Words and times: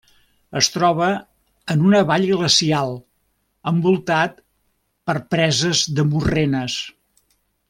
Es 0.59 0.69
troba 0.75 1.09
en 1.73 1.83
una 1.89 1.99
vall 2.13 2.25
glacial, 2.31 2.95
envoltat 3.73 4.43
per 5.11 5.19
preses 5.37 5.85
de 6.01 6.11
morrenes. 6.13 6.81